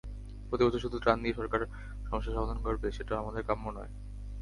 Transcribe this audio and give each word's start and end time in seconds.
প্রতিবছর 0.49 0.83
শুধু 0.85 0.97
ত্রাণ 0.99 1.17
দিয়েই 1.21 1.37
সরকার 1.39 1.61
সমস্যার 2.05 2.35
সমাধান 2.37 2.59
করবে, 2.61 2.87
সেটাও 2.91 3.21
আমাদের 3.23 3.43
কাম্য 3.43 3.65
নয়। 3.69 3.91